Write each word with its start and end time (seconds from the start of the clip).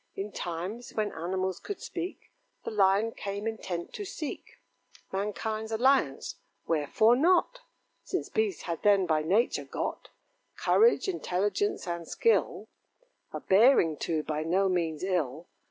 In 0.15 0.31
times 0.31 0.95
when 0.95 1.11
animals 1.11 1.59
could 1.59 1.79
speak, 1.79 2.31
The 2.65 2.71
Lion 2.71 3.11
came 3.11 3.45
intent 3.45 3.93
to 3.93 4.03
seek 4.03 4.57
Mankind's 5.11 5.71
alliance 5.71 6.37
wherefore 6.65 7.15
not? 7.15 7.59
Since 8.03 8.29
beasts 8.29 8.63
had 8.63 8.81
then 8.81 9.05
by 9.05 9.21
nature 9.21 9.63
got 9.63 10.09
Courage, 10.55 11.07
intelligence, 11.07 11.85
and 11.87 12.07
skill; 12.07 12.67
A 13.31 13.39
bearing, 13.41 13.95
too, 13.95 14.23
by 14.23 14.41
no 14.41 14.67
means 14.67 15.03
ill. 15.03 15.45